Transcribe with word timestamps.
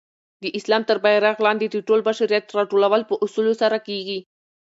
د 0.43 0.45
اسلام 0.57 0.83
تر 0.89 0.97
بیرغ 1.03 1.37
لاندي 1.45 1.67
د 1.71 1.75
ټول 1.87 1.99
بشریت 2.09 2.45
راټولول 2.57 3.01
په 3.09 3.15
اصولو 3.25 3.53
سره 3.61 3.77
کيږي. 3.87 4.19